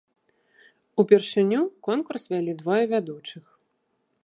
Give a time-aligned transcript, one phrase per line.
[1.03, 3.45] Упершыню конкурс вялі двое вядучых.